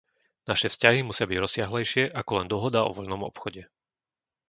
Naše 0.49 0.67
vzťahy 0.73 0.99
musia 1.05 1.29
byť 1.29 1.37
rozsiahlejšie 1.45 2.03
ako 2.19 2.31
len 2.41 2.47
dohoda 2.53 2.79
o 2.89 2.89
voľnom 2.97 3.21
obchode. 3.31 3.63